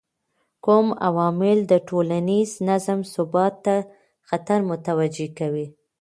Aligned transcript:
کوم 0.65 0.87
عوامل 1.07 1.57
د 1.71 1.73
ټولنیز 1.87 2.49
نظم 2.69 2.99
ثبات 3.13 3.53
ته 3.65 3.75
خطر 4.29 4.59
متوجه 4.71 5.27
کوي؟ 5.39 5.67